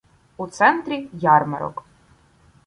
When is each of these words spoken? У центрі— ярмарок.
У 0.37 0.47
центрі— 0.47 1.09
ярмарок. 1.27 1.85